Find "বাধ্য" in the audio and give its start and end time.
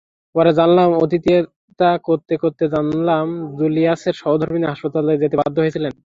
5.41-5.57